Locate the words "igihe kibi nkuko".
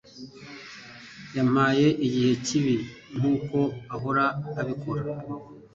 2.05-3.59